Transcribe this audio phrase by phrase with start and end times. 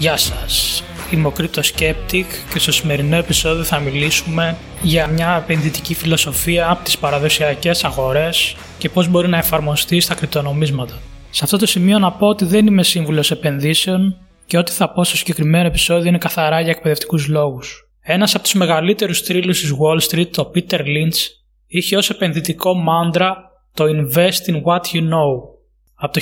[0.00, 5.94] Γεια σας, είμαι ο Crypto Skeptic και στο σημερινό επεισόδιο θα μιλήσουμε για μια επενδυτική
[5.94, 10.98] φιλοσοφία από τις παραδοσιακές αγορές και πώς μπορεί να εφαρμοστεί στα κρυπτονομίσματα.
[11.30, 14.16] Σε αυτό το σημείο να πω ότι δεν είμαι σύμβουλος επενδύσεων
[14.46, 17.90] και ό,τι θα πω στο συγκεκριμένο επεισόδιο είναι καθαρά για εκπαιδευτικούς λόγους.
[18.00, 21.18] Ένας από τους μεγαλύτερους τρίλους της Wall Street, ο Peter Lynch,
[21.66, 23.36] είχε ως επενδυτικό μάντρα
[23.74, 25.56] το Invest in what you know.
[25.94, 26.20] Από το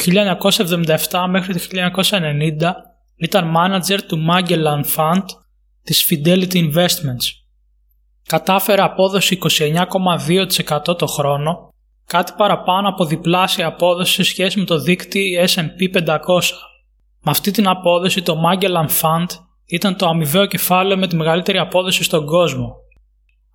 [1.11, 5.25] 1977 μέχρι το 1990 ήταν manager του Magellan Fund
[5.83, 7.27] της Fidelity Investments.
[8.29, 9.39] Κατάφερε απόδοση
[10.89, 11.69] 29,2% το χρόνο,
[12.07, 16.19] κάτι παραπάνω από διπλάσια απόδοση σε σχέση με το δίκτυο S&P 500.
[17.21, 19.27] Με αυτή την απόδοση το Magellan Fund
[19.67, 22.75] ήταν το αμοιβαίο κεφάλαιο με τη μεγαλύτερη απόδοση στον κόσμο.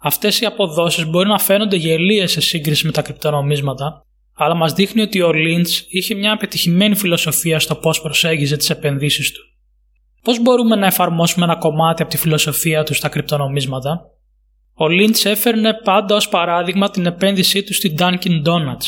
[0.03, 5.01] Αυτές οι αποδόσεις μπορεί να φαίνονται γελίες σε σύγκριση με τα κρυπτονομίσματα, αλλά μας δείχνει
[5.01, 9.50] ότι ο Lynch είχε μια πετυχημένη φιλοσοφία στο πώς προσέγγιζε τις επενδύσεις του.
[10.23, 14.09] Πώς μπορούμε να εφαρμόσουμε ένα κομμάτι από τη φιλοσοφία τους στα κρυπτονομίσματα;
[14.73, 18.85] Ο Lynch έφερνε πάντα ως παράδειγμα την επένδυσή του στην Dunkin' Donuts.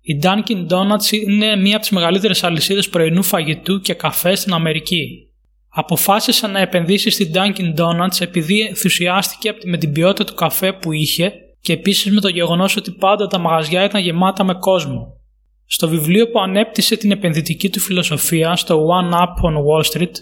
[0.00, 5.30] Η Dunkin' Donuts είναι μία από τις μεγαλύτερες αλυσίδες πρωινού φαγητού και καφέ στην Αμερική.
[5.68, 11.32] Αποφάσισε να επενδύσει στην Dunkin' Donuts επειδή ενθουσιάστηκε με την ποιότητα του καφέ που είχε
[11.60, 15.20] και επίσης με το γεγονός ότι πάντα τα μαγαζιά ήταν γεμάτα με κόσμο.
[15.66, 20.12] Στο βιβλίο που ανέπτυσε την επενδυτική του φιλοσοφία στο One Up on Wall Street,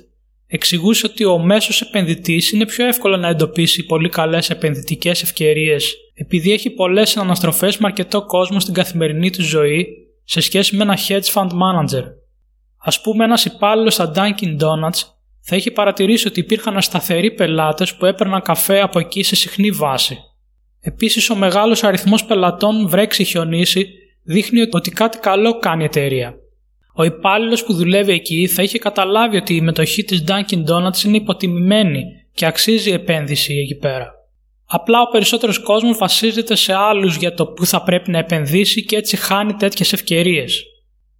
[0.47, 6.53] εξηγούσε ότι ο μέσος επενδυτής είναι πιο εύκολο να εντοπίσει πολύ καλές επενδυτικές ευκαιρίες επειδή
[6.53, 9.87] έχει πολλές αναστροφές με αρκετό κόσμο στην καθημερινή του ζωή
[10.25, 12.05] σε σχέση με ένα hedge fund manager.
[12.77, 15.03] Ας πούμε ένας υπάλληλος στα Dunkin' Donuts
[15.41, 20.19] θα έχει παρατηρήσει ότι υπήρχαν ασταθεροί πελάτες που έπαιρναν καφέ από εκεί σε συχνή βάση.
[20.81, 23.89] Επίσης ο μεγάλος αριθμός πελατών βρέξει χιονίσει
[24.23, 26.35] δείχνει ότι κάτι καλό κάνει η εταιρεία.
[26.97, 31.17] Ο υπάλληλος που δουλεύει εκεί θα είχε καταλάβει ότι η μετοχή της Dunkin' Donuts είναι
[31.17, 34.13] υποτιμημένη και αξίζει επένδυση εκεί πέρα.
[34.67, 38.97] Απλά ο περισσότερος κόσμος βασίζεται σε άλλους για το που θα πρέπει να επενδύσει και
[38.97, 40.65] έτσι χάνει τέτοιες ευκαιρίες.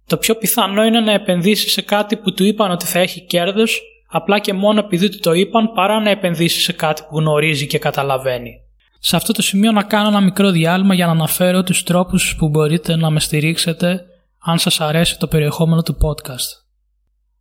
[0.07, 3.81] Το πιο πιθανό είναι να επενδύσει σε κάτι που του είπαν ότι θα έχει κέρδος
[4.09, 7.79] απλά και μόνο επειδή του το είπαν παρά να επενδύσει σε κάτι που γνωρίζει και
[7.79, 8.51] καταλαβαίνει.
[8.99, 12.49] Σε αυτό το σημείο να κάνω ένα μικρό διάλειμμα για να αναφέρω τους τρόπους που
[12.49, 14.05] μπορείτε να με στηρίξετε
[14.47, 16.63] αν σας αρέσει το περιεχόμενο του podcast.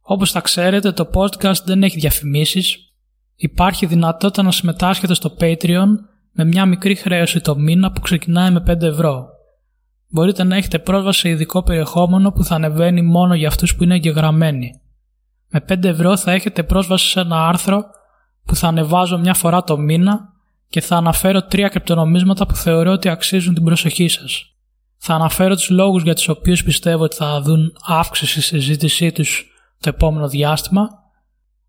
[0.01, 2.79] Όπως θα ξέρετε το podcast δεν έχει διαφημίσεις,
[3.35, 5.87] υπάρχει δυνατότητα να συμμετάσχετε στο Patreon
[6.33, 9.27] με μια μικρή χρέωση το μήνα που ξεκινάει με 5 ευρώ.
[10.09, 13.95] Μπορείτε να έχετε πρόσβαση σε ειδικό περιεχόμενο που θα ανεβαίνει μόνο για αυτούς που είναι
[13.95, 14.81] εγγεγραμμένοι.
[15.49, 17.85] Με 5 ευρώ θα έχετε πρόσβαση σε ένα άρθρο
[18.45, 20.33] που θα ανεβάζω μια φορά το μήνα
[20.69, 24.54] και θα αναφέρω τρία κρυπτονομίσματα που θεωρώ ότι αξίζουν την προσοχή σας.
[25.07, 29.47] Θα αναφέρω τους λόγους για τους οποίους πιστεύω ότι θα δουν αύξηση στη ζήτησή τους
[29.81, 30.89] το επόμενο διάστημα.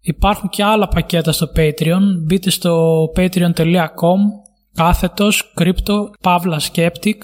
[0.01, 2.01] Υπάρχουν και άλλα πακέτα στο Patreon.
[2.25, 4.19] Μπείτε στο patreon.com
[4.75, 7.17] κάθετος crypto pavla skeptic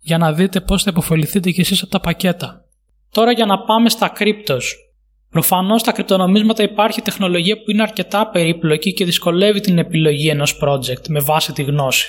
[0.00, 2.64] για να δείτε πώς θα υποφεληθείτε κι εσείς από τα πακέτα.
[3.10, 4.76] Τώρα για να πάμε στα κρύπτος.
[5.30, 11.08] Προφανώς στα κρυπτονομίσματα υπάρχει τεχνολογία που είναι αρκετά περίπλοκη και δυσκολεύει την επιλογή ενός project
[11.08, 12.08] με βάση τη γνώση.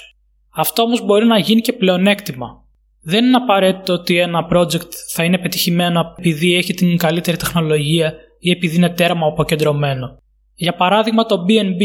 [0.50, 2.68] Αυτό όμως μπορεί να γίνει και πλεονέκτημα.
[3.02, 8.52] Δεν είναι απαραίτητο ότι ένα project θα είναι πετυχημένο επειδή έχει την καλύτερη τεχνολογία ή
[8.52, 10.18] επειδή είναι τέρμα αποκεντρωμένο.
[10.56, 11.84] Για παράδειγμα το BNB.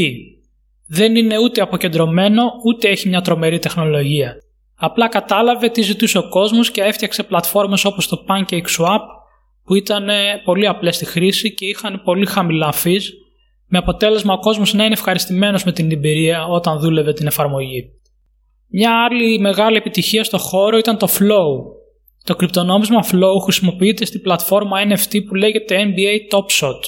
[0.87, 4.37] Δεν είναι ούτε αποκεντρωμένο ούτε έχει μια τρομερή τεχνολογία.
[4.75, 9.01] Απλά κατάλαβε τι ζητούσε ο κόσμος και έφτιαξε πλατφόρμες όπως το PancakeSwap
[9.65, 10.09] που ήταν
[10.45, 13.03] πολύ απλές στη χρήση και είχαν πολύ χαμηλά fees
[13.67, 17.91] με αποτέλεσμα ο κόσμος να είναι ευχαριστημένος με την εμπειρία όταν δούλευε την εφαρμογή.
[18.69, 21.75] Μια άλλη μεγάλη επιτυχία στο χώρο ήταν το Flow.
[22.25, 26.81] Το κρυπτονόμισμα Flow χρησιμοποιείται στην πλατφόρμα NFT που λέγεται NBA Top Shot.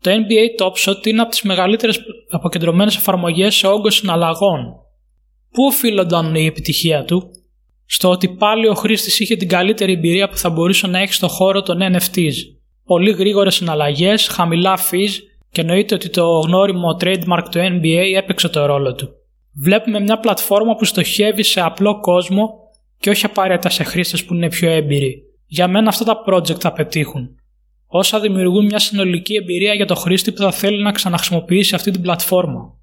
[0.00, 2.00] Το NBA Top Shot είναι από τις μεγαλύτερες
[2.30, 4.64] αποκεντρωμένες εφαρμογές σε όγκο συναλλαγών.
[5.50, 7.30] Πού οφείλονταν η επιτυχία του;
[7.86, 11.28] Στο ότι πάλι ο χρήστης είχε την καλύτερη εμπειρία που θα μπορούσε να έχει στο
[11.28, 12.34] χώρο των NFTs.
[12.84, 15.10] Πολύ γρήγορες συναλλαγές, χαμηλά fees
[15.50, 19.08] και εννοείται ότι το γνώριμο trademark του NBA έπαιξε το ρόλο του
[19.54, 22.50] βλέπουμε μια πλατφόρμα που στοχεύει σε απλό κόσμο
[22.98, 25.22] και όχι απαραίτητα σε χρήστες που είναι πιο έμπειροι.
[25.46, 27.28] Για μένα αυτά τα project θα πετύχουν.
[27.86, 32.02] Όσα δημιουργούν μια συνολική εμπειρία για το χρήστη που θα θέλει να ξαναχρησιμοποιήσει αυτή την
[32.02, 32.78] πλατφόρμα.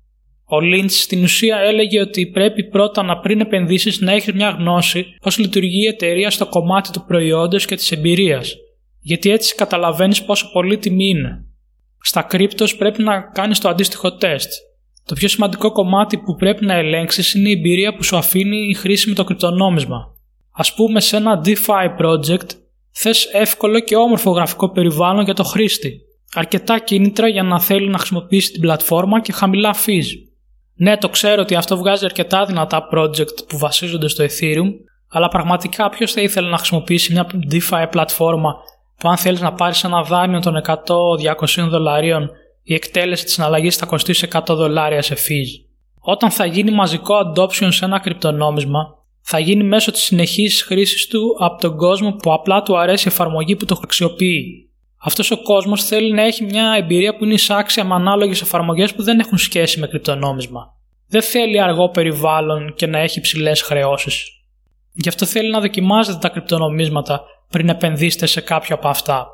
[0.46, 5.06] Ο Lynch στην ουσία έλεγε ότι πρέπει πρώτα να πριν επενδύσεις να έχεις μια γνώση
[5.22, 8.56] πώς λειτουργεί η εταιρεία στο κομμάτι του προϊόντος και της εμπειρίας,
[9.00, 11.46] γιατί έτσι καταλαβαίνεις πόσο πολύτιμη είναι.
[12.02, 14.52] Στα κρύπτος πρέπει να κάνεις το αντίστοιχο τεστ,
[15.06, 18.74] το πιο σημαντικό κομμάτι που πρέπει να ελέγξεις είναι η εμπειρία που σου αφήνει η
[18.74, 19.98] χρήση με το κρυπτονόμισμα.
[20.52, 22.48] Α πούμε, σε ένα DeFi project
[22.92, 26.00] θες εύκολο και όμορφο γραφικό περιβάλλον για το χρήστη.
[26.34, 30.06] αρκετά κίνητρα για να θέλει να χρησιμοποιήσει την πλατφόρμα και χαμηλά fees.
[30.76, 34.70] Ναι, το ξέρω ότι αυτό βγάζει αρκετά δυνατά project που βασίζονται στο Ethereum,
[35.10, 38.56] αλλά πραγματικά ποιος θα ήθελε να χρησιμοποιήσει μια DeFi πλατφόρμα
[38.98, 42.30] που αν θέλεις να πάρεις ένα δάνειο των 100-200 δολαρίων
[42.64, 45.66] η εκτέλεση της συναλλαγής θα κοστίσει 100 δολάρια σε fees.
[46.00, 51.36] Όταν θα γίνει μαζικό adoption σε ένα κρυπτονόμισμα, θα γίνει μέσω της συνεχής χρήσης του
[51.40, 54.70] από τον κόσμο που απλά του αρέσει η εφαρμογή που το χρησιμοποιεί.
[55.04, 59.04] Αυτός ο κόσμος θέλει να έχει μια εμπειρία που είναι εισάξια με ανάλογες εφαρμογές που
[59.04, 60.74] δεν έχουν σχέση με κρυπτονόμισμα.
[61.08, 64.42] Δεν θέλει αργό περιβάλλον και να έχει ψηλέ χρεώσεις.
[64.94, 69.28] Γι' αυτό θέλει να δοκιμάζετε τα κρυπτονομίσματα πριν επενδύσετε σε κάποιο από αυτά.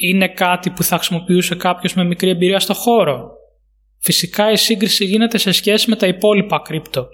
[0.00, 3.30] Είναι κάτι που θα χρησιμοποιούσε κάποιος με μικρή εμπειρία στο χώρο.
[3.98, 7.06] Φυσικά η σύγκριση γίνεται σε σχέση με τα υπόλοιπα κρύπτο.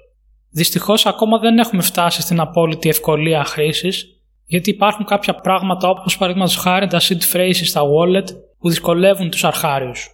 [0.50, 4.06] Δυστυχώς ακόμα δεν έχουμε φτάσει στην απόλυτη ευκολία χρήσης,
[4.44, 8.26] γιατί υπάρχουν κάποια πράγματα όπως παραδείγματος χάρη τα seed phrases στα wallet
[8.58, 10.12] που δυσκολεύουν τους αρχάριους.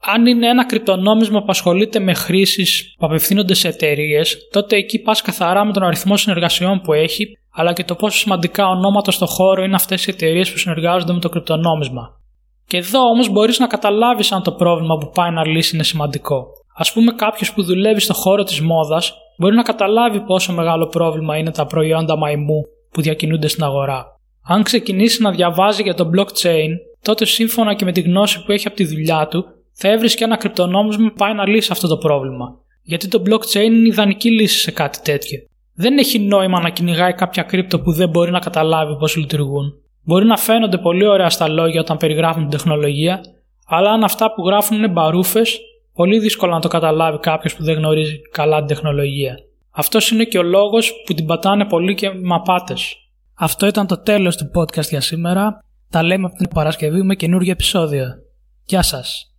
[0.00, 5.22] Αν είναι ένα κρυπτονόμισμα που ασχολείται με χρήσεις που απευθύνονται σε εταιρείες, τότε εκεί πας
[5.22, 9.62] καθαρά με τον αριθμό συνεργασιών που έχει, αλλά και το πόσο σημαντικά ονόματα στο χώρο
[9.62, 12.10] είναι αυτές οι εταιρείες που συνεργάζονται με το κρυπτονόμισμα.
[12.66, 16.46] Και εδώ όμως μπορείς να καταλάβεις αν το πρόβλημα που πάει να λύσει είναι σημαντικό.
[16.74, 21.36] Α πούμε, κάποιος που δουλεύει στο χώρο της μόδας μπορεί να καταλάβει πόσο μεγάλο πρόβλημα
[21.36, 22.60] είναι τα προϊόντα μαϊμού
[22.90, 24.04] που διακινούνται στην αγορά.
[24.42, 26.70] Αν ξεκινήσει να διαβάζει για το blockchain,
[27.02, 30.36] τότε σύμφωνα και με τη γνώση που έχει από τη δουλειά του, θα έβρισκε ένα
[30.36, 32.46] κρυπτονόμισμα που πάει να λύσει αυτό το πρόβλημα.
[32.82, 35.47] Γιατί το blockchain είναι ιδανική λύση σε κάτι τέτοιο.
[35.80, 39.72] Δεν έχει νόημα να κυνηγάει κάποια κρύπτο που δεν μπορεί να καταλάβει πώς λειτουργούν.
[40.02, 43.20] Μπορεί να φαίνονται πολύ ωραία στα λόγια όταν περιγράφουν την τεχνολογία,
[43.66, 45.58] αλλά αν αυτά που γράφουν είναι μπαρούφες,
[45.94, 49.34] πολύ δύσκολο να το καταλάβει κάποιος που δεν γνωρίζει καλά την τεχνολογία.
[49.70, 52.74] Αυτός είναι και ο λόγος που την πατάνε πολύ και μαπάτε.
[53.34, 55.64] Αυτό ήταν το τέλος του podcast για σήμερα.
[55.90, 58.06] Τα λέμε από την Παρασκευή με καινούργιο επεισόδιο.
[58.64, 59.32] Γεια σας!